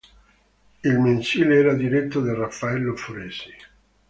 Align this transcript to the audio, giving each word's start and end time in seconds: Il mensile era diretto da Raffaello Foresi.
Il 0.83 0.97
mensile 0.97 1.53
era 1.59 1.75
diretto 1.75 2.21
da 2.21 2.33
Raffaello 2.33 2.95
Foresi. 2.95 3.53